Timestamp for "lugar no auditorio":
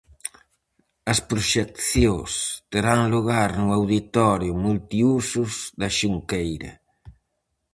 3.13-4.53